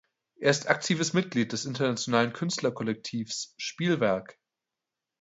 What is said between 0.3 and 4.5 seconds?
Er ist aktives Mitglied des internationalen Künstlerkollektivs "Spielwerk".